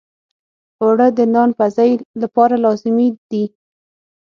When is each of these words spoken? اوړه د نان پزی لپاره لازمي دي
اوړه 0.81 1.07
د 1.17 1.19
نان 1.33 1.49
پزی 1.57 1.91
لپاره 2.21 2.55
لازمي 2.65 3.07
دي 3.29 3.43